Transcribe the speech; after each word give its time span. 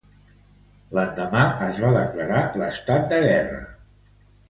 L'endemà, 0.99 1.43
es 1.67 1.83
va 1.85 1.93
declarar 1.99 2.43
l'estat 2.65 3.09
de 3.15 3.25
guerra. 3.31 3.65